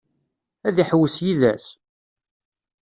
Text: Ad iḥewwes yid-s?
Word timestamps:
Ad 0.67 0.75
iḥewwes 0.83 1.15
yid-s? 1.25 1.65